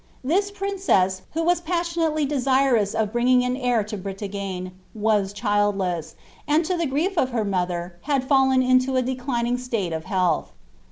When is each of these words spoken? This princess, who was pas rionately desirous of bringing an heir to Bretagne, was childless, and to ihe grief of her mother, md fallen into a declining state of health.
This 0.23 0.49
princess, 0.49 1.21
who 1.33 1.43
was 1.43 1.61
pas 1.61 1.93
rionately 1.93 2.27
desirous 2.27 2.95
of 2.95 3.11
bringing 3.13 3.45
an 3.45 3.55
heir 3.55 3.83
to 3.83 3.95
Bretagne, 3.97 4.71
was 4.95 5.31
childless, 5.31 6.15
and 6.47 6.65
to 6.65 6.73
ihe 6.73 6.89
grief 6.89 7.19
of 7.19 7.29
her 7.29 7.45
mother, 7.45 7.99
md 8.07 8.23
fallen 8.23 8.63
into 8.63 8.95
a 8.95 9.03
declining 9.03 9.59
state 9.59 9.93
of 9.93 10.05
health. 10.05 10.53